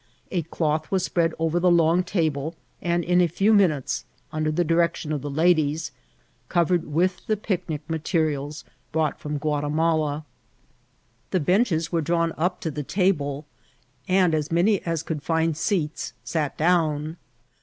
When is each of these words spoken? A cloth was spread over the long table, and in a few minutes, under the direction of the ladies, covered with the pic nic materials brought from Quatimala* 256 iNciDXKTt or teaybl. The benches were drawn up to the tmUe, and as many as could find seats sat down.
A 0.31 0.41
cloth 0.41 0.89
was 0.89 1.05
spread 1.05 1.35
over 1.37 1.59
the 1.59 1.69
long 1.69 2.01
table, 2.03 2.55
and 2.81 3.03
in 3.03 3.21
a 3.21 3.27
few 3.27 3.53
minutes, 3.53 4.03
under 4.31 4.51
the 4.51 4.63
direction 4.63 5.11
of 5.13 5.21
the 5.21 5.29
ladies, 5.29 5.91
covered 6.49 6.91
with 6.91 7.27
the 7.27 7.37
pic 7.37 7.69
nic 7.69 7.87
materials 7.87 8.63
brought 8.91 9.19
from 9.19 9.37
Quatimala* 9.37 10.23
256 10.23 10.23
iNciDXKTt 10.23 10.23
or 10.23 10.23
teaybl. 10.23 11.29
The 11.29 11.45
benches 11.51 11.91
were 11.91 12.01
drawn 12.01 12.31
up 12.35 12.59
to 12.61 12.71
the 12.71 12.83
tmUe, 12.83 13.45
and 14.07 14.33
as 14.33 14.51
many 14.51 14.81
as 14.87 15.03
could 15.03 15.21
find 15.21 15.55
seats 15.55 16.13
sat 16.23 16.57
down. 16.57 17.17